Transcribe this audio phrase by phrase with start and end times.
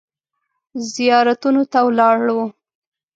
[0.93, 2.41] زیارتونو ته ولاړو.